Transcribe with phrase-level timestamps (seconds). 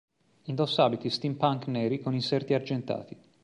[0.51, 3.15] Indossa abiti steampunk neri con inserti argentati.